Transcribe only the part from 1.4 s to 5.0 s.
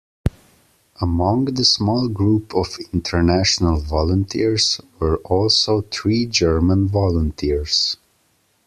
the small group of international volunteers